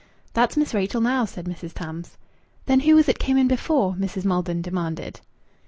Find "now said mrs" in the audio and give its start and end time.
0.99-1.73